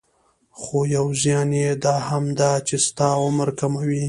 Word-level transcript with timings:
خو 0.59 0.77
يو 0.95 1.07
زيان 1.21 1.49
يي 1.61 1.69
دا 1.83 1.95
هم 2.07 2.25
ده 2.39 2.51
چې 2.67 2.75
ستاسې 2.87 3.19
عمر 3.25 3.49
کموي. 3.59 3.99